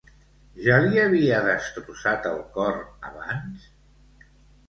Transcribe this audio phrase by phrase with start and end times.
[0.67, 2.79] Ja li havia destrossat el cor
[3.11, 3.67] abans?